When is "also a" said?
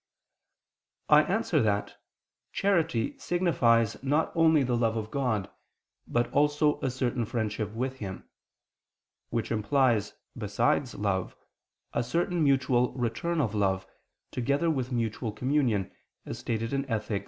6.33-6.89